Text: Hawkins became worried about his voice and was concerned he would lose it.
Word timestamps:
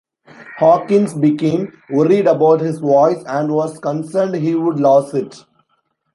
Hawkins 0.57 1.13
became 1.13 1.79
worried 1.91 2.25
about 2.25 2.59
his 2.61 2.79
voice 2.79 3.23
and 3.27 3.51
was 3.51 3.77
concerned 3.77 4.33
he 4.33 4.55
would 4.55 4.79
lose 4.79 5.13
it. 5.13 5.45